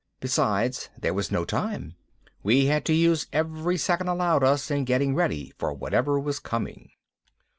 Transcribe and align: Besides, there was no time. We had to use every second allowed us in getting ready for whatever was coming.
Besides, 0.19 0.89
there 0.97 1.13
was 1.13 1.31
no 1.31 1.45
time. 1.45 1.95
We 2.41 2.65
had 2.65 2.85
to 2.85 2.93
use 2.95 3.27
every 3.31 3.77
second 3.77 4.07
allowed 4.07 4.43
us 4.43 4.71
in 4.71 4.83
getting 4.83 5.13
ready 5.13 5.53
for 5.59 5.73
whatever 5.75 6.19
was 6.19 6.39
coming. 6.39 6.89